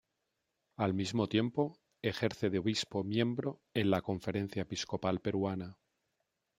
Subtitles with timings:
[0.77, 5.77] Al mismo tiempo ejerce de obispo miembro en la Conferencia Episcopal Peruana.